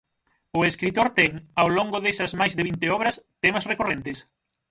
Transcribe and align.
O 0.57 0.59
escritor 0.69 1.07
ten, 1.19 1.31
ao 1.61 1.69
longo 1.77 1.97
desas 2.05 2.31
máis 2.39 2.53
de 2.57 2.65
vinte 2.69 2.87
obras, 2.97 3.15
temas 3.43 3.67
recorrentes? 3.71 4.17